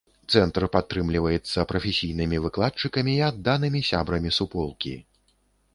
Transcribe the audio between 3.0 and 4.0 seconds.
і адданымі